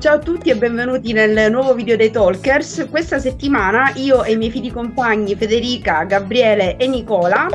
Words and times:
Ciao 0.00 0.14
a 0.14 0.18
tutti 0.18 0.48
e 0.48 0.56
benvenuti 0.56 1.12
nel 1.12 1.52
nuovo 1.52 1.74
video 1.74 1.94
dei 1.94 2.10
Talkers. 2.10 2.86
Questa 2.88 3.18
settimana 3.18 3.92
io 3.96 4.24
e 4.24 4.32
i 4.32 4.36
miei 4.38 4.50
figli 4.50 4.72
compagni 4.72 5.36
Federica, 5.36 6.04
Gabriele 6.04 6.78
e 6.78 6.86
Nicola 6.86 7.46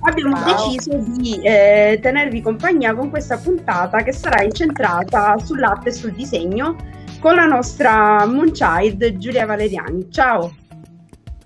abbiamo 0.00 0.36
Ciao. 0.36 0.68
deciso 0.68 0.96
di 0.96 1.40
eh, 1.40 2.00
tenervi 2.02 2.42
compagnia 2.42 2.92
con 2.92 3.08
questa 3.08 3.38
puntata 3.38 4.02
che 4.02 4.10
sarà 4.10 4.42
incentrata 4.42 5.36
sull'arte 5.38 5.90
e 5.90 5.92
sul 5.92 6.12
disegno 6.12 6.74
con 7.20 7.36
la 7.36 7.46
nostra 7.46 8.26
Moonchild 8.26 9.18
Giulia 9.18 9.46
Valeriani. 9.46 10.10
Ciao. 10.10 10.52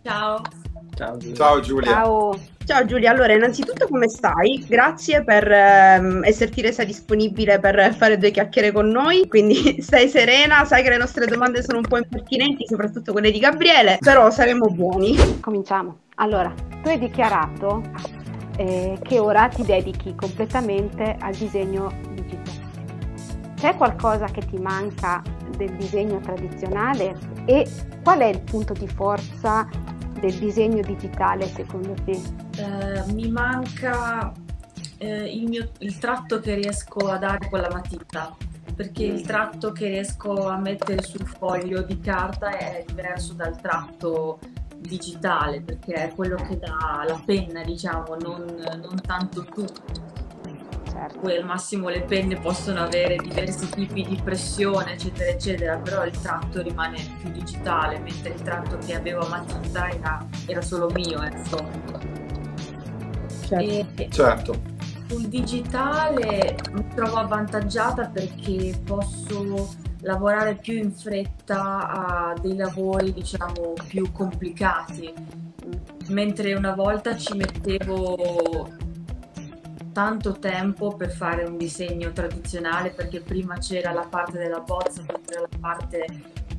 Ciao. 0.03 0.41
Ciao 0.95 1.17
Giulia. 1.19 1.37
Ciao 1.37 1.61
Giulia. 1.61 1.91
Ciao. 1.91 2.56
Ciao 2.67 2.85
Giulia, 2.85 3.13
allora 3.13 3.33
innanzitutto 3.33 3.87
come 3.87 4.09
stai? 4.09 4.65
Grazie 4.67 5.23
per 5.23 5.49
ehm, 5.49 6.25
esserti 6.25 6.61
resa 6.63 6.83
disponibile 6.83 7.61
per 7.61 7.95
fare 7.95 8.19
due 8.19 8.33
chiacchiere 8.33 8.73
con 8.73 8.89
noi, 8.89 9.29
quindi 9.29 9.55
stai 9.81 10.09
serena, 10.09 10.65
sai 10.65 10.83
che 10.83 10.89
le 10.89 10.97
nostre 10.97 11.27
domande 11.27 11.63
sono 11.63 11.79
un 11.79 11.85
po' 11.85 11.99
impertinenti, 11.99 12.67
soprattutto 12.67 13.13
quelle 13.13 13.31
di 13.31 13.39
Gabriele, 13.39 13.99
però 14.01 14.31
saremo 14.31 14.67
buoni. 14.67 15.15
Cominciamo. 15.39 15.99
Allora, 16.17 16.53
tu 16.83 16.89
hai 16.89 16.99
dichiarato 16.99 17.85
eh, 18.57 18.99
che 19.01 19.21
ora 19.21 19.47
ti 19.47 19.63
dedichi 19.63 20.17
completamente 20.17 21.17
al 21.21 21.35
disegno 21.35 21.93
digitale. 22.15 22.65
C'è 23.55 23.77
qualcosa 23.77 24.27
che 24.27 24.45
ti 24.45 24.59
manca 24.59 25.23
del 25.57 25.71
disegno 25.77 26.19
tradizionale 26.19 27.17
e 27.45 27.65
qual 28.03 28.19
è 28.19 28.27
il 28.27 28.41
punto 28.41 28.73
di 28.73 28.89
forza 28.89 29.69
del 30.21 30.35
disegno 30.35 30.83
digitale 30.83 31.47
secondo 31.47 31.95
te? 32.05 32.21
Eh, 32.57 33.13
mi 33.13 33.29
manca 33.29 34.33
eh, 34.99 35.35
il, 35.35 35.49
mio, 35.49 35.71
il 35.79 35.99
tratto 35.99 36.41
che 36.41 36.55
riesco 36.55 37.09
a 37.09 37.19
dare 37.19 37.49
con 37.49 37.61
la 37.61 37.71
matita 37.71 38.37
perché 38.75 39.05
il 39.05 39.23
tratto 39.23 39.73
che 39.73 39.89
riesco 39.89 40.49
a 40.49 40.59
mettere 40.59 41.03
sul 41.03 41.27
foglio 41.27 41.83
di 41.83 41.99
carta 41.99 42.57
è 42.57 42.85
diverso 42.87 43.33
dal 43.33 43.59
tratto 43.61 44.39
digitale 44.77 45.63
perché 45.63 45.95
è 45.95 46.15
quello 46.15 46.37
che 46.37 46.59
dà 46.59 47.05
la 47.07 47.21
penna 47.25 47.65
diciamo 47.65 48.17
non, 48.21 48.45
non 48.45 49.01
tanto 49.01 49.45
tu 49.45 49.65
certo. 50.97 51.21
poi 51.21 51.37
al 51.37 51.45
massimo 51.45 51.89
le 51.89 52.03
penne 52.03 52.37
possono 52.37 52.81
avere 52.81 53.17
diversi 53.17 53.69
tipi 53.69 54.05
di 54.05 54.21
pressione 54.23 54.93
eccetera 54.93 55.31
eccetera 55.31 55.77
però 55.77 56.05
il 56.05 56.19
tratto 56.19 56.63
rimane 56.63 56.99
più 57.21 57.31
digitale 57.31 57.99
mentre 57.99 58.31
il 58.31 58.43
tratto 58.43 58.79
che 58.79 58.95
avevo 58.95 59.21
a 59.21 59.29
matita 59.29 59.91
era, 59.91 60.27
era 60.47 60.63
solo 60.63 60.89
mio 60.91 61.23
ecco 61.23 62.17
certo. 63.47 64.03
E 64.03 64.11
certo. 64.11 64.75
Sul 65.09 65.29
digitale 65.29 66.57
mi 66.73 66.87
trovo 66.95 67.17
avvantaggiata 67.17 68.07
perché 68.09 68.81
posso 68.85 69.69
lavorare 70.01 70.57
più 70.57 70.75
in 70.75 70.91
fretta 70.93 71.89
a 71.89 72.35
dei 72.41 72.57
lavori 72.57 73.13
diciamo 73.13 73.75
più 73.87 74.11
complicati 74.11 75.13
mentre 76.09 76.55
una 76.55 76.75
volta 76.75 77.17
ci 77.17 77.37
mettevo 77.37 78.85
tanto 79.97 80.35
tempo 80.39 80.95
per 80.95 81.11
fare 81.11 81.45
un 81.45 81.57
disegno 81.57 82.13
tradizionale 82.13 82.91
perché 82.91 83.23
prima 83.23 83.57
c'era 83.57 83.93
la 83.93 84.07
parte 84.07 84.37
della 84.37 84.61
bozza, 84.61 85.03
poi 85.07 85.23
c'era 85.27 85.41
la 85.41 85.59
parte 85.59 86.05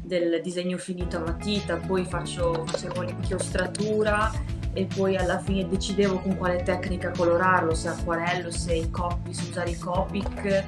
del 0.02 0.42
disegno 0.42 0.80
finito 0.80 1.18
a 1.18 1.20
matita, 1.20 1.76
poi 1.76 2.04
faccio, 2.04 2.66
facevo 2.66 3.04
l'inchiostratura 3.04 4.32
e 4.74 4.86
poi 4.86 5.18
alla 5.18 5.38
fine 5.38 5.68
decidevo 5.68 6.18
con 6.18 6.36
quale 6.36 6.64
tecnica 6.64 7.12
colorarlo, 7.12 7.76
se 7.76 7.90
acquarello, 7.90 8.50
se, 8.50 8.74
i 8.74 8.90
copi, 8.90 9.32
se 9.36 9.50
usare 9.52 9.70
i 9.70 9.78
Copic 9.78 10.66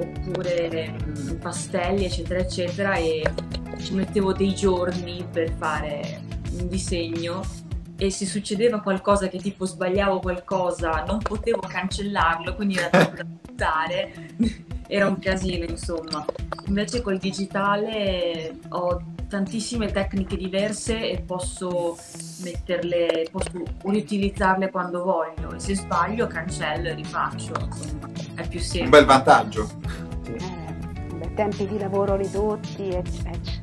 oppure 0.00 0.88
mh, 0.90 1.20
mm, 1.20 1.36
pastelli 1.36 2.04
eccetera 2.04 2.40
eccetera 2.40 2.94
e 2.96 3.22
ci 3.78 3.94
mettevo 3.94 4.32
dei 4.32 4.56
giorni 4.56 5.24
per 5.30 5.52
fare 5.52 6.20
un 6.58 6.66
disegno 6.66 7.42
e 7.98 8.10
se 8.10 8.26
succedeva 8.26 8.80
qualcosa 8.80 9.28
che 9.28 9.38
tipo 9.38 9.64
sbagliavo 9.64 10.20
qualcosa 10.20 11.04
non 11.06 11.18
potevo 11.18 11.60
cancellarlo 11.60 12.54
quindi 12.54 12.76
era 12.76 12.88
da 13.10 13.24
buttare 13.24 14.12
era 14.86 15.08
un 15.08 15.18
casino 15.18 15.64
insomma 15.64 16.24
invece 16.66 17.02
col 17.02 17.18
digitale 17.18 18.58
ho 18.68 19.16
tantissime 19.28 19.92
tecniche 19.92 20.36
diverse 20.36 21.10
e 21.10 21.20
posso 21.20 21.96
metterle, 22.42 23.28
posso 23.30 23.62
riutilizzarle 23.84 24.70
quando 24.70 25.04
voglio 25.04 25.52
e 25.54 25.60
se 25.60 25.76
sbaglio 25.76 26.26
cancello 26.26 26.88
e 26.88 26.94
rifaccio, 26.94 27.52
insomma, 27.62 28.08
è 28.34 28.48
più 28.48 28.58
semplice. 28.58 28.84
Un 28.84 28.90
bel 28.90 29.04
vantaggio. 29.04 29.70
Eh, 30.24 31.34
tempi 31.34 31.66
di 31.66 31.78
lavoro 31.78 32.16
ridotti, 32.16 32.88
eccetera. 32.88 33.57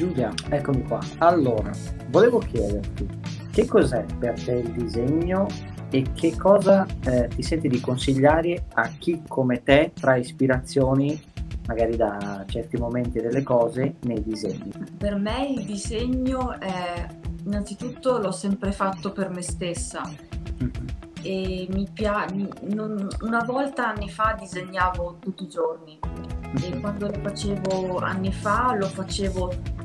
Giulia, 0.00 0.32
eccomi 0.48 0.82
qua. 0.84 0.98
Allora, 1.18 1.70
volevo 2.08 2.38
chiederti, 2.38 3.06
che 3.52 3.66
cos'è 3.66 4.02
per 4.18 4.32
te 4.42 4.52
il 4.52 4.72
disegno 4.72 5.46
e 5.90 6.06
che 6.14 6.34
cosa 6.38 6.86
eh, 7.04 7.28
ti 7.28 7.42
senti 7.42 7.68
di 7.68 7.80
consigliare 7.80 8.64
a 8.72 8.88
chi 8.98 9.22
come 9.28 9.62
te 9.62 9.92
trae 9.92 10.20
ispirazioni 10.20 11.20
magari 11.66 11.96
da 11.96 12.42
certi 12.48 12.78
momenti 12.78 13.20
delle 13.20 13.42
cose 13.42 13.96
nei 14.04 14.22
disegni? 14.22 14.72
Per 14.96 15.16
me 15.16 15.48
il 15.48 15.66
disegno 15.66 16.58
è 16.58 17.06
innanzitutto 17.44 18.16
l'ho 18.16 18.32
sempre 18.32 18.72
fatto 18.72 19.12
per 19.12 19.28
me 19.28 19.42
stessa 19.42 20.00
mm-hmm. 20.08 20.86
e 21.20 21.66
mi 21.72 21.86
piace 21.92 22.48
una 22.62 23.44
volta 23.44 23.88
anni 23.88 24.08
fa 24.08 24.34
disegnavo 24.40 25.18
tutti 25.20 25.42
i 25.42 25.48
giorni 25.48 25.98
mm-hmm. 26.06 26.72
e 26.72 26.80
quando 26.80 27.06
lo 27.06 27.18
facevo 27.20 27.98
anni 27.98 28.32
fa 28.32 28.74
lo 28.74 28.86
facevo 28.86 29.78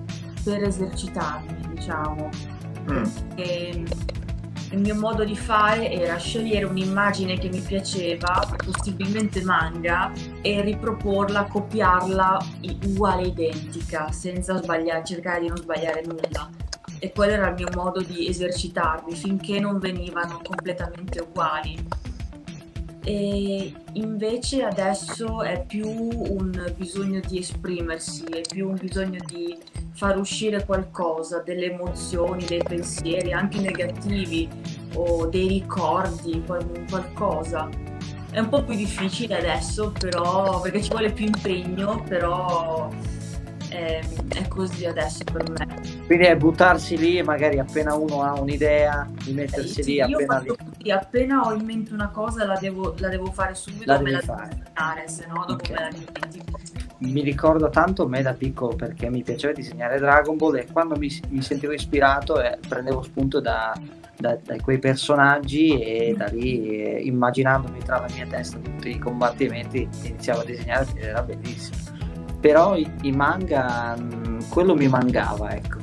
per 0.45 0.61
esercitarmi 0.63 1.73
diciamo 1.73 2.29
mm. 2.91 3.03
il 4.69 4.79
mio 4.79 4.95
modo 4.95 5.23
di 5.23 5.35
fare 5.35 5.91
era 5.91 6.17
scegliere 6.17 6.65
un'immagine 6.65 7.39
che 7.39 7.49
mi 7.49 7.59
piaceva, 7.59 8.45
possibilmente 8.63 9.41
manga, 9.43 10.11
e 10.41 10.61
riproporla, 10.61 11.45
copiarla 11.45 12.37
uguale 12.83 13.27
identica, 13.27 14.11
senza 14.11 14.61
sbagliare, 14.61 15.03
cercare 15.03 15.41
di 15.41 15.47
non 15.47 15.57
sbagliare 15.57 16.03
nulla. 16.05 16.49
E 16.99 17.11
quello 17.11 17.33
era 17.33 17.49
il 17.49 17.55
mio 17.55 17.69
modo 17.73 18.01
di 18.01 18.27
esercitarmi 18.27 19.13
finché 19.13 19.59
non 19.59 19.79
venivano 19.79 20.41
completamente 20.43 21.21
uguali. 21.21 21.87
E 23.03 23.73
invece 23.93 24.63
adesso 24.63 25.43
è 25.43 25.63
più 25.65 25.87
un 25.87 26.73
bisogno 26.75 27.21
di 27.25 27.37
esprimersi, 27.37 28.23
è 28.25 28.41
più 28.41 28.67
un 28.67 28.77
bisogno 28.81 29.19
di 29.25 29.55
far 29.95 30.17
uscire 30.17 30.65
qualcosa, 30.65 31.39
delle 31.39 31.71
emozioni, 31.71 32.45
dei 32.45 32.61
pensieri, 32.61 33.31
anche 33.31 33.59
negativi 33.59 34.47
o 34.95 35.25
dei 35.27 35.47
ricordi, 35.47 36.43
qualcosa. 36.89 37.69
È 38.29 38.39
un 38.39 38.49
po' 38.49 38.63
più 38.63 38.75
difficile 38.75 39.37
adesso, 39.37 39.93
però, 39.97 40.59
perché 40.59 40.81
ci 40.83 40.89
vuole 40.89 41.11
più 41.11 41.25
impegno, 41.25 42.03
però 42.07 42.89
è, 43.69 44.01
è 44.33 44.47
così 44.47 44.85
adesso 44.85 45.23
per 45.23 45.49
me. 45.49 45.81
Quindi 46.05 46.25
è 46.25 46.35
buttarsi 46.35 46.97
lì 46.97 47.21
magari 47.23 47.59
appena 47.59 47.95
uno 47.95 48.21
ha 48.21 48.33
un'idea 48.39 49.09
di 49.23 49.33
mettersi 49.33 49.79
eh, 49.79 49.83
lì 49.85 50.01
appena 50.01 50.39
lì. 50.39 50.64
Così, 50.85 50.91
appena 50.91 51.41
ho 51.41 51.53
in 51.53 51.65
mente 51.65 51.93
una 51.93 52.09
cosa 52.09 52.45
la 52.45 52.57
devo, 52.59 52.93
la 52.99 53.09
devo 53.09 53.31
fare 53.31 53.55
subito, 53.55 53.91
la 53.91 53.99
me 53.99 54.11
la 54.11 54.19
fare. 54.19 54.49
devo 54.49 54.61
fare, 54.73 55.07
se 55.07 55.25
no 55.27 55.45
dopo 55.47 55.53
okay. 55.53 55.73
me 55.73 55.81
la 55.81 55.89
dimentico 55.89 56.59
mi 56.97 57.21
ricordo 57.21 57.69
tanto 57.69 58.07
me 58.07 58.21
da 58.21 58.33
piccolo 58.33 58.73
perché 58.75 59.09
mi 59.09 59.21
piaceva 59.21 59.51
disegnare 59.51 59.99
Dragon 59.99 60.37
Ball 60.37 60.57
e 60.57 60.67
quando 60.71 60.95
mi, 60.95 61.09
mi 61.29 61.41
sentivo 61.41 61.73
ispirato 61.73 62.41
eh, 62.41 62.57
prendevo 62.67 63.01
spunto 63.01 63.41
da, 63.41 63.77
da, 64.17 64.37
da, 64.41 64.55
quei 64.61 64.79
personaggi 64.79 65.77
e 65.81 66.13
da 66.15 66.27
lì 66.27 66.81
eh, 66.81 67.01
immaginandomi 67.03 67.79
tra 67.79 67.99
la 67.99 68.07
mia 68.13 68.25
testa 68.27 68.57
tutti 68.59 68.89
i 68.91 68.97
combattimenti 68.97 69.87
iniziavo 70.03 70.39
a 70.39 70.45
disegnare 70.45 70.87
ed 70.95 71.03
era 71.03 71.21
bellissimo 71.21 71.77
però 72.39 72.77
i, 72.77 72.89
i 73.01 73.11
manga 73.11 73.95
mh, 73.97 74.27
mm, 74.27 74.39
quello 74.49 74.73
mi 74.73 74.87
mancava 74.87 75.53
ecco 75.53 75.79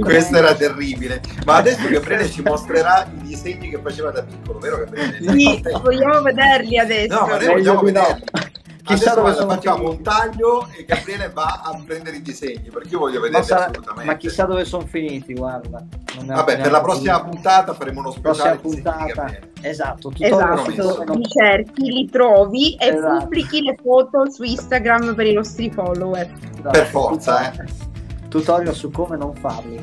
Questo 0.00 0.36
era 0.36 0.54
terribile. 0.54 1.20
Ma 1.44 1.56
adesso 1.56 1.88
Gabriele 1.88 2.28
ci 2.28 2.42
mostrerà 2.42 3.08
i 3.12 3.22
disegni 3.22 3.70
che 3.70 3.78
faceva 3.82 4.10
da 4.10 4.22
piccolo, 4.22 4.58
vero 4.58 4.78
Gabriele? 4.78 5.18
Sì, 5.20 5.62
vogliamo 5.82 6.22
vederli 6.22 6.78
adesso. 6.78 7.20
No, 7.20 7.26
ma 7.26 7.36
noi 7.36 7.46
vogliamo 7.46 7.80
vederli. 7.80 8.24
Chissà 8.82 9.14
dove 9.14 9.34
sono 9.34 9.50
facciamo 9.50 9.90
un 9.90 10.02
taglio 10.02 10.66
e 10.76 10.84
Gabriele 10.84 11.30
va 11.32 11.62
a 11.64 11.80
prendere 11.84 12.16
i 12.16 12.22
disegni 12.22 12.70
perché 12.70 12.88
io 12.88 12.98
voglio 12.98 13.20
vederli 13.20 13.44
sarà, 13.44 13.66
assolutamente. 13.66 14.04
Ma 14.04 14.16
chissà 14.16 14.44
dove 14.46 14.64
sono 14.64 14.86
finiti, 14.86 15.34
guarda. 15.34 15.84
Vabbè, 16.24 16.60
per 16.60 16.70
la 16.70 16.80
prossima 16.80 17.18
finito. 17.18 17.30
puntata 17.30 17.74
faremo 17.74 18.00
uno 18.00 18.10
speciale 18.10 18.56
puntata. 18.58 19.30
Esatto, 19.60 20.12
esatto. 20.18 21.14
li 21.14 21.28
cerchi, 21.28 21.82
li 21.82 22.10
trovi 22.10 22.74
e 22.76 22.88
esatto. 22.88 23.18
pubblichi 23.18 23.62
le 23.62 23.76
foto 23.80 24.28
su 24.30 24.42
Instagram 24.42 25.14
per 25.14 25.26
i 25.26 25.34
nostri 25.34 25.70
follower. 25.70 26.32
Esatto. 26.52 26.70
Per 26.70 26.86
forza, 26.86 27.52
eh 27.52 27.89
tutorial 28.30 28.74
su 28.74 28.90
come 28.90 29.18
non 29.18 29.34
farli. 29.34 29.78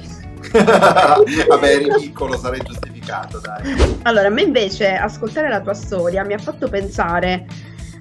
Vabbè, 0.52 1.68
eri 1.68 1.90
piccolo, 2.00 2.38
sarei 2.38 2.62
giustificato, 2.64 3.40
dai. 3.40 4.00
Allora, 4.04 4.28
a 4.28 4.32
me 4.32 4.42
invece 4.42 4.96
ascoltare 4.96 5.50
la 5.50 5.62
tua 5.62 5.74
storia 5.74 6.24
mi 6.24 6.34
ha 6.34 6.38
fatto 6.40 6.68
pensare 6.70 7.46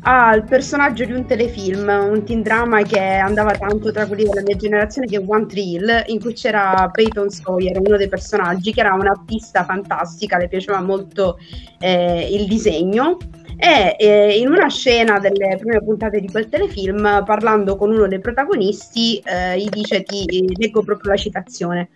al 0.09 0.45
personaggio 0.45 1.05
di 1.05 1.13
un 1.13 1.27
telefilm, 1.27 1.89
un 1.89 2.25
teen 2.25 2.43
drama 2.43 2.83
che 2.83 3.01
andava 3.01 3.51
tanto 3.53 3.91
tra 3.91 4.07
quelli 4.07 4.23
della 4.23 4.43
mia 4.43 4.55
generazione 4.55 5.09
che 5.09 5.17
è 5.17 5.25
One 5.27 5.47
Tree 5.47 5.65
Hill, 5.65 6.05
in 6.07 6.21
cui 6.21 6.33
c'era 6.33 6.89
Peyton 6.93 7.29
Sawyer, 7.29 7.81
uno 7.85 7.97
dei 7.97 8.09
personaggi, 8.09 8.73
che 8.73 8.81
era 8.81 8.95
un'artista 8.95 9.65
fantastica, 9.65 10.39
le 10.39 10.47
piaceva 10.47 10.81
molto 10.81 11.39
eh, 11.81 12.29
il 12.31 12.47
disegno 12.47 13.17
e 13.57 13.97
eh, 13.99 14.39
in 14.39 14.49
una 14.49 14.69
scena 14.69 15.19
delle 15.19 15.57
prime 15.59 15.83
puntate 15.83 16.21
di 16.21 16.29
quel 16.29 16.49
telefilm, 16.49 17.25
parlando 17.25 17.77
con 17.77 17.91
uno 17.91 18.07
dei 18.07 18.21
protagonisti, 18.21 19.19
eh, 19.25 19.59
gli 19.59 19.69
dice, 19.69 20.03
ti 20.03 20.53
leggo 20.57 20.83
proprio 20.83 21.13
la 21.13 21.17
citazione. 21.17 21.89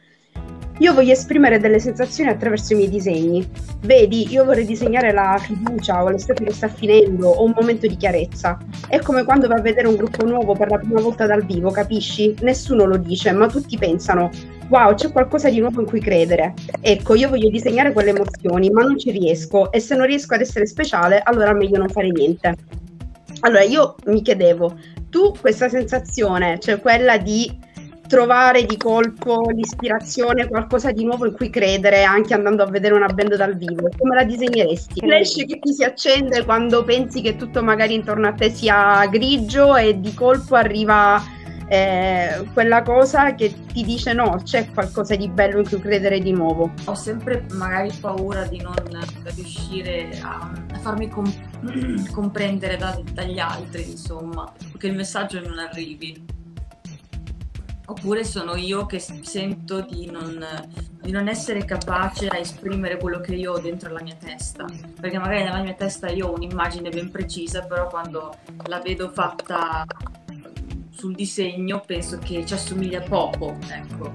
Io 0.79 0.95
voglio 0.95 1.13
esprimere 1.13 1.59
delle 1.59 1.79
sensazioni 1.79 2.31
attraverso 2.31 2.73
i 2.73 2.77
miei 2.77 2.89
disegni. 2.89 3.47
Vedi, 3.81 4.33
io 4.33 4.47
vorrei 4.47 4.65
disegnare 4.65 5.13
la 5.13 5.37
fiducia 5.39 6.03
o 6.03 6.09
l'estate 6.09 6.43
che 6.43 6.55
sta 6.55 6.69
finendo 6.69 7.29
o 7.29 7.45
un 7.45 7.53
momento 7.55 7.87
di 7.87 7.97
chiarezza. 7.97 8.59
È 8.89 8.99
come 9.01 9.25
quando 9.25 9.47
vai 9.47 9.59
a 9.59 9.63
vedere 9.63 9.89
un 9.89 9.97
gruppo 9.97 10.25
nuovo 10.25 10.55
per 10.55 10.71
la 10.71 10.79
prima 10.79 11.03
volta 11.03 11.27
dal 11.27 11.45
vivo, 11.45 11.71
capisci? 11.71 12.35
Nessuno 12.41 12.87
lo 12.87 12.97
dice, 12.97 13.31
ma 13.33 13.47
tutti 13.47 13.77
pensano, 13.77 14.31
wow, 14.71 14.95
c'è 14.95 15.13
qualcosa 15.13 15.51
di 15.51 15.61
nuovo 15.61 15.81
in 15.81 15.87
cui 15.87 16.01
credere. 16.01 16.55
Ecco, 16.81 17.15
io 17.15 17.29
voglio 17.29 17.51
disegnare 17.51 17.93
quelle 17.93 18.11
emozioni, 18.11 18.71
ma 18.71 18.83
non 18.83 18.99
ci 18.99 19.11
riesco 19.11 19.71
e 19.71 19.81
se 19.81 19.95
non 19.97 20.07
riesco 20.07 20.35
ad 20.35 20.41
essere 20.41 20.67
speciale, 20.67 21.21
allora 21.23 21.53
meglio 21.53 21.79
non 21.79 21.89
fare 21.89 22.09
niente. 22.09 22.55
Allora, 23.41 23.63
io 23.63 23.97
mi 24.07 24.23
chiedevo, 24.23 24.79
tu 25.11 25.35
questa 25.39 25.69
sensazione, 25.69 26.59
cioè 26.61 26.81
quella 26.81 27.19
di 27.19 27.69
trovare 28.07 28.65
di 28.65 28.77
colpo 28.77 29.51
l'ispirazione, 29.51 30.49
qualcosa 30.49 30.91
di 30.91 31.05
nuovo 31.05 31.27
in 31.27 31.33
cui 31.33 31.49
credere 31.49 32.03
anche 32.03 32.35
andando 32.35 32.65
a 32.65 32.67
vedere 32.67 32.95
una 32.95 33.07
band 33.07 33.37
dal 33.37 33.57
vivo? 33.57 33.89
Come 33.97 34.17
la 34.17 34.25
disegneresti? 34.25 35.01
Flash 35.01 35.37
che 35.47 35.59
ti 35.61 35.73
si 35.73 35.85
accende 35.85 36.45
quando 36.45 36.83
pensi 36.83 37.23
che 37.23 37.37
tutto 37.37 37.63
magari 37.63 37.95
intorno 37.95 38.27
a 38.27 38.33
te 38.33 38.51
sia 38.51 39.07
grigio 39.07 39.77
e 39.77 40.01
di 40.01 40.13
colpo 40.13 40.57
arriva 40.57 41.23
eh, 41.71 42.49
quella 42.53 42.83
cosa 42.83 43.37
che 43.37 43.55
ti 43.73 43.85
dice 43.85 44.13
no, 44.13 44.41
c'è 44.43 44.69
qualcosa 44.71 45.15
di 45.15 45.29
bello 45.29 45.61
in 45.61 45.69
cui 45.69 45.79
credere 45.79 46.19
di 46.19 46.33
nuovo. 46.33 46.73
Ho 46.87 46.95
sempre 46.97 47.47
magari 47.53 47.93
paura 47.93 48.45
di 48.45 48.61
non 48.61 48.75
riuscire 49.23 50.19
a, 50.21 50.51
farmi 50.81 51.09
com- 51.09 52.11
comprendere 52.11 52.77
da, 52.77 53.01
dagli 53.13 53.39
altri, 53.39 53.89
insomma, 53.89 54.53
che 54.77 54.89
il 54.89 54.97
messaggio 54.97 55.41
non 55.41 55.61
arrivi 55.61 56.39
oppure 57.87 58.25
sono 58.25 58.55
io 58.55 58.87
che 58.87 59.01
sento 59.01 59.81
di 59.81 60.09
non, 60.09 60.45
di 61.01 61.11
non, 61.11 61.29
essere 61.29 61.65
capace 61.65 62.29
a 62.29 62.39
esprimere 62.39 62.99
quello 62.99 63.21
che 63.21 63.35
io 63.35 63.53
ho 63.53 63.59
dentro 63.59 63.93
la 63.93 64.01
mia 64.01 64.15
testa, 64.15 64.65
perché 65.01 65.19
magari 65.19 65.43
nella 65.43 65.63
mia 65.63 65.75
testa 65.75 66.09
io 66.09 66.29
ho 66.29 66.35
un'immagine 66.35 66.89
ben 66.91 67.11
precisa, 67.11 67.63
però 67.63 67.89
quando 67.89 68.33
la 68.67 68.81
vedo 68.81 69.11
fatta 69.11 69.85
sul 71.01 71.15
disegno 71.15 71.83
penso 71.87 72.19
che 72.19 72.45
ci 72.45 72.53
assomiglia 72.53 73.01
poco, 73.01 73.57
ecco. 73.69 74.13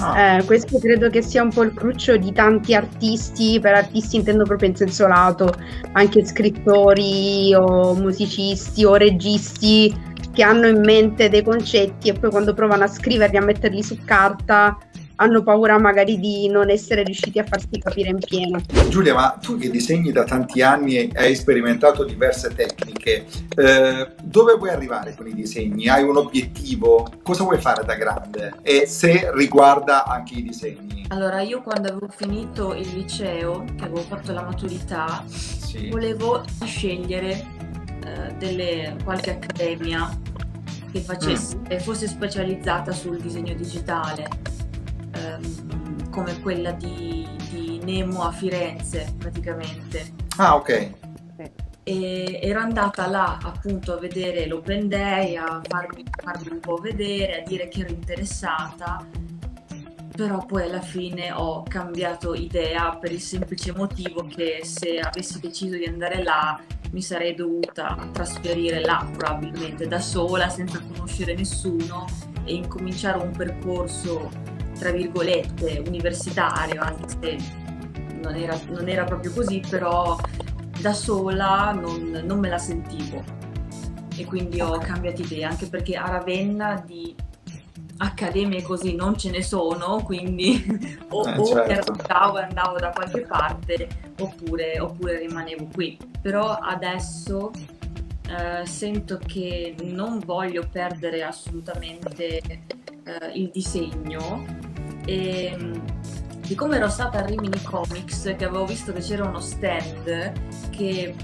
Ah. 0.00 0.38
Eh, 0.38 0.44
questo 0.44 0.80
credo 0.80 1.08
che 1.08 1.22
sia 1.22 1.42
un 1.42 1.50
po' 1.50 1.62
il 1.62 1.72
cruccio 1.72 2.16
di 2.16 2.32
tanti 2.32 2.74
artisti, 2.74 3.60
per 3.60 3.74
artisti 3.74 4.16
intendo 4.16 4.42
proprio 4.42 4.68
in 4.68 4.74
senso 4.74 5.06
lato, 5.06 5.54
anche 5.92 6.24
scrittori 6.24 7.54
o 7.54 7.94
musicisti 7.94 8.84
o 8.84 8.96
registi 8.96 9.96
che 10.32 10.42
hanno 10.42 10.66
in 10.66 10.80
mente 10.80 11.28
dei 11.28 11.44
concetti 11.44 12.08
e 12.08 12.14
poi 12.14 12.30
quando 12.30 12.54
provano 12.54 12.82
a 12.82 12.88
scriverli, 12.88 13.36
a 13.36 13.42
metterli 13.42 13.84
su 13.84 13.96
carta, 14.04 14.76
hanno 15.16 15.42
paura 15.42 15.78
magari 15.78 16.18
di 16.18 16.48
non 16.48 16.70
essere 16.70 17.02
riusciti 17.02 17.38
a 17.38 17.44
farsi 17.44 17.78
capire 17.78 18.08
in 18.10 18.18
pieno. 18.18 18.60
Giulia, 18.88 19.14
ma 19.14 19.38
tu 19.40 19.56
che 19.56 19.70
disegni 19.70 20.12
da 20.12 20.24
tanti 20.24 20.62
anni 20.62 20.96
e 20.96 21.10
hai 21.14 21.34
sperimentato 21.34 22.04
diverse 22.04 22.54
tecniche, 22.54 23.26
eh, 23.56 24.12
dove 24.22 24.54
vuoi 24.54 24.70
arrivare 24.70 25.14
con 25.16 25.26
i 25.28 25.34
disegni? 25.34 25.88
Hai 25.88 26.02
un 26.02 26.16
obiettivo? 26.16 27.12
Cosa 27.22 27.44
vuoi 27.44 27.60
fare 27.60 27.84
da 27.84 27.94
grande? 27.94 28.54
E 28.62 28.86
se 28.86 29.30
riguarda 29.34 30.04
anche 30.04 30.34
i 30.34 30.42
disegni? 30.42 31.06
Allora, 31.08 31.40
io 31.42 31.60
quando 31.62 31.88
avevo 31.88 32.08
finito 32.08 32.74
il 32.74 32.88
liceo, 32.92 33.64
che 33.76 33.84
avevo 33.84 34.00
fatto 34.00 34.32
la 34.32 34.42
maturità, 34.42 35.22
sì. 35.26 35.88
volevo 35.88 36.42
scegliere 36.64 37.46
eh, 38.04 38.34
delle, 38.38 38.96
qualche 39.04 39.30
accademia 39.30 40.10
che 40.90 41.00
facesse, 41.00 41.56
mm. 41.56 41.78
fosse 41.78 42.06
specializzata 42.06 42.92
sul 42.92 43.18
disegno 43.18 43.54
digitale, 43.54 44.28
ehm, 45.14 46.10
come 46.10 46.40
quella 46.40 46.72
di, 46.72 47.26
di, 47.50 47.80
Nemo 47.82 48.22
a 48.22 48.32
Firenze 48.32 49.14
praticamente. 49.18 50.12
Ah, 50.36 50.56
ok. 50.56 50.90
E 51.86 52.40
ero 52.42 52.60
andata 52.60 53.06
là 53.08 53.38
appunto 53.42 53.92
a 53.92 53.98
vedere 53.98 54.46
l'Open 54.46 54.88
Day, 54.88 55.36
a 55.36 55.60
farmi, 55.68 56.04
farmi 56.22 56.48
un 56.50 56.60
po' 56.60 56.76
vedere, 56.76 57.42
a 57.42 57.42
dire 57.46 57.68
che 57.68 57.80
ero 57.80 57.90
interessata 57.90 59.06
però 60.16 60.44
poi 60.46 60.62
alla 60.62 60.80
fine 60.80 61.32
ho 61.32 61.64
cambiato 61.64 62.34
idea 62.34 62.96
per 62.96 63.10
il 63.10 63.20
semplice 63.20 63.72
motivo 63.72 64.24
che 64.24 64.60
se 64.62 65.00
avessi 65.00 65.40
deciso 65.40 65.76
di 65.76 65.86
andare 65.86 66.22
là 66.22 66.60
mi 66.92 67.02
sarei 67.02 67.34
dovuta 67.34 68.08
trasferire 68.12 68.80
là 68.80 69.04
probabilmente 69.16 69.88
da 69.88 69.98
sola 69.98 70.48
senza 70.48 70.80
conoscere 70.80 71.34
nessuno 71.34 72.06
e 72.44 72.54
incominciare 72.54 73.18
un 73.18 73.32
percorso 73.32 74.30
tra 74.84 74.92
virgolette 74.92 75.82
universitario 75.86 76.82
anche 76.82 77.08
se 77.08 77.38
non 78.22 78.34
era, 78.34 78.54
non 78.68 78.86
era 78.86 79.04
proprio 79.04 79.32
così 79.32 79.62
però 79.66 80.14
da 80.78 80.92
sola 80.92 81.72
non, 81.72 82.22
non 82.22 82.38
me 82.38 82.50
la 82.50 82.58
sentivo 82.58 83.24
e 84.14 84.26
quindi 84.26 84.60
ho 84.60 84.76
cambiato 84.76 85.22
idea 85.22 85.48
anche 85.48 85.68
perché 85.68 85.96
a 85.96 86.06
Ravenna 86.10 86.84
di 86.84 87.16
accademie 87.96 88.60
così 88.60 88.94
non 88.94 89.16
ce 89.16 89.30
ne 89.30 89.40
sono, 89.40 90.02
quindi 90.02 90.62
o, 91.10 91.28
eh, 91.28 91.44
certo. 91.44 91.92
o 91.92 92.38
e 92.38 92.42
andavo 92.42 92.78
da 92.78 92.90
qualche 92.90 93.22
parte 93.22 93.88
oppure, 94.18 94.78
oppure 94.80 95.18
rimanevo 95.20 95.68
qui. 95.72 95.96
Però 96.20 96.58
adesso 96.60 97.52
eh, 98.28 98.66
sento 98.66 99.18
che 99.24 99.74
non 99.82 100.18
voglio 100.18 100.66
perdere 100.70 101.22
assolutamente 101.22 102.40
eh, 103.04 103.30
il 103.34 103.50
disegno 103.50 104.63
e 105.04 105.56
siccome 106.42 106.76
ero 106.76 106.88
stata 106.88 107.18
a 107.18 107.24
Rimini 107.24 107.62
Comics 107.62 108.34
che 108.36 108.44
avevo 108.44 108.66
visto 108.66 108.92
che 108.92 109.00
c'era 109.00 109.24
uno 109.24 109.40
stand 109.40 110.32
che 110.70 111.14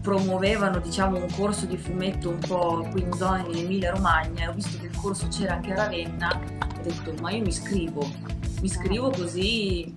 promuovevano 0.00 0.78
diciamo, 0.78 1.18
un 1.18 1.26
corso 1.36 1.66
di 1.66 1.76
fumetto 1.76 2.30
un 2.30 2.38
po' 2.38 2.86
qui 2.90 3.02
in 3.02 3.12
zona 3.12 3.44
in 3.46 3.56
Emilia 3.56 3.90
Romagna 3.90 4.50
ho 4.50 4.52
visto 4.52 4.78
che 4.78 4.86
il 4.86 4.96
corso 4.96 5.28
c'era 5.28 5.54
anche 5.54 5.72
a 5.72 5.76
Ravenna 5.76 6.40
ho 6.60 6.82
detto 6.82 7.14
ma 7.20 7.30
io 7.30 7.42
mi 7.42 7.48
iscrivo 7.48 8.00
mi 8.02 8.66
iscrivo 8.66 9.10
così 9.10 9.92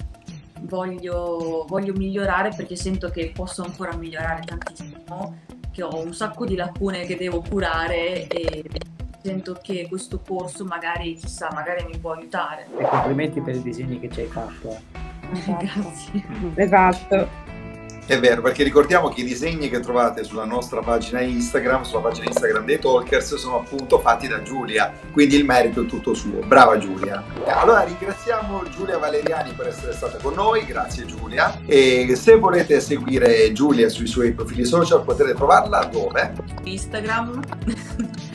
voglio, 0.62 1.66
voglio 1.68 1.94
migliorare 1.94 2.52
perché 2.56 2.76
sento 2.76 3.10
che 3.10 3.32
posso 3.34 3.64
ancora 3.64 3.96
migliorare 3.96 4.42
tantissimo 4.44 5.38
che 5.72 5.84
ho 5.84 6.04
un 6.04 6.14
sacco 6.14 6.46
di 6.46 6.56
lacune 6.56 7.06
che 7.06 7.16
devo 7.16 7.42
curare 7.42 8.28
e 8.28 8.64
sento 9.22 9.58
che 9.62 9.88
questo 9.88 10.22
corso 10.26 10.66
magari 10.66 11.16
chissà 11.16 11.50
magari 11.54 11.86
mi 11.86 11.98
può 11.98 12.14
aiutare 12.14 12.68
e 12.78 12.84
complimenti 12.84 13.42
per 13.42 13.56
i 13.56 13.62
disegni 13.62 14.00
che 14.00 14.10
ci 14.10 14.22
hai 14.22 14.28
fatto 14.28 14.80
grazie 15.60 16.26
esatto 16.56 17.52
è 18.12 18.20
vero, 18.20 18.42
perché 18.42 18.64
ricordiamo 18.64 19.08
che 19.08 19.22
i 19.22 19.24
disegni 19.24 19.70
che 19.70 19.80
trovate 19.80 20.26
sulla 20.26 20.44
nostra 20.44 20.82
pagina 20.82 21.22
Instagram, 21.22 21.84
sulla 21.84 22.02
pagina 22.02 22.26
Instagram 22.28 22.66
dei 22.66 22.78
Talkers, 22.78 23.36
sono 23.36 23.60
appunto 23.60 24.00
fatti 24.00 24.28
da 24.28 24.42
Giulia, 24.42 24.92
quindi 25.14 25.38
il 25.38 25.46
merito 25.46 25.84
è 25.84 25.86
tutto 25.86 26.14
suo. 26.14 26.42
Brava 26.46 26.78
Giulia. 26.78 27.24
Allora 27.46 27.84
ringraziamo 27.84 28.64
Giulia 28.70 28.98
Valeriani 28.98 29.54
per 29.54 29.68
essere 29.68 29.94
stata 29.94 30.18
con 30.18 30.34
noi, 30.34 30.66
grazie 30.66 31.06
Giulia. 31.06 31.62
E 31.66 32.14
se 32.18 32.36
volete 32.36 32.82
seguire 32.82 33.50
Giulia 33.54 33.88
sui 33.88 34.08
suoi 34.08 34.34
profili 34.34 34.66
social 34.66 35.06
potete 35.06 35.34
trovarla 35.34 35.86
dove? 35.86 36.34
Instagram. 36.64 37.40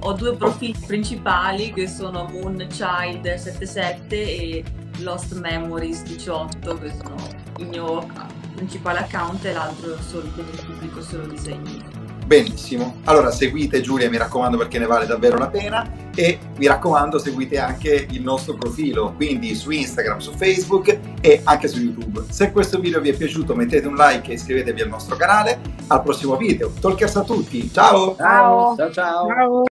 Ho 0.00 0.12
due 0.12 0.36
profili 0.36 0.76
principali 0.86 1.72
che 1.72 1.88
sono 1.88 2.28
Moonchild77 2.30 4.06
e 4.10 4.64
Lost 4.98 5.38
Memories 5.38 6.02
18 6.02 6.78
che 6.78 6.92
sono 6.96 7.16
il 7.58 7.66
mio 7.66 8.06
principale 8.54 9.00
account 9.00 9.44
e 9.44 9.52
l'altro 9.52 9.96
solo 10.00 10.28
quindi 10.34 10.56
pubblico 10.64 11.02
solo 11.02 11.26
disegni. 11.26 11.98
Benissimo, 12.28 12.96
allora 13.04 13.30
seguite 13.30 13.80
Giulia 13.80 14.10
mi 14.10 14.18
raccomando 14.18 14.58
perché 14.58 14.78
ne 14.78 14.84
vale 14.84 15.06
davvero 15.06 15.38
la 15.38 15.48
pena 15.48 15.90
e 16.14 16.38
mi 16.58 16.66
raccomando 16.66 17.18
seguite 17.18 17.58
anche 17.58 18.06
il 18.10 18.20
nostro 18.20 18.52
profilo, 18.52 19.14
quindi 19.16 19.54
su 19.54 19.70
Instagram, 19.70 20.18
su 20.18 20.32
Facebook 20.32 20.98
e 21.22 21.40
anche 21.44 21.68
su 21.68 21.80
YouTube. 21.80 22.24
Se 22.28 22.52
questo 22.52 22.80
video 22.80 23.00
vi 23.00 23.08
è 23.08 23.16
piaciuto 23.16 23.54
mettete 23.54 23.86
un 23.86 23.94
like 23.94 24.30
e 24.30 24.34
iscrivetevi 24.34 24.82
al 24.82 24.88
nostro 24.88 25.16
canale. 25.16 25.58
Al 25.86 26.02
prossimo 26.02 26.36
video, 26.36 26.70
Talkers 26.78 27.16
a 27.16 27.22
tutti, 27.22 27.72
ciao! 27.72 28.14
Ciao! 28.16 28.76
ciao. 28.76 28.92
ciao. 28.92 29.26
ciao. 29.26 29.62